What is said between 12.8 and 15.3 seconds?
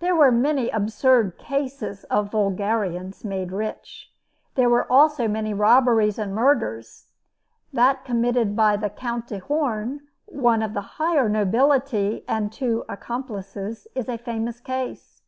accomplices, is a famous case.